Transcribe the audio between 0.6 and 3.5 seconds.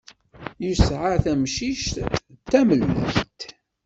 Yesεa tamcict d tamellalt.